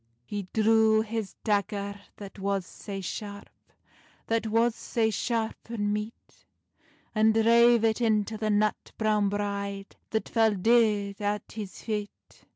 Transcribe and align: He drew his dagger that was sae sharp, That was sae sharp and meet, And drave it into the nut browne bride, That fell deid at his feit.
He 0.25 0.47
drew 0.51 1.01
his 1.01 1.35
dagger 1.43 2.01
that 2.17 2.39
was 2.39 2.65
sae 2.65 3.01
sharp, 3.01 3.51
That 4.25 4.47
was 4.47 4.73
sae 4.73 5.11
sharp 5.11 5.69
and 5.69 5.93
meet, 5.93 6.43
And 7.13 7.35
drave 7.35 7.83
it 7.83 8.01
into 8.01 8.35
the 8.35 8.49
nut 8.49 8.93
browne 8.97 9.29
bride, 9.29 9.95
That 10.09 10.27
fell 10.27 10.55
deid 10.55 11.21
at 11.21 11.51
his 11.51 11.73
feit. 11.83 12.45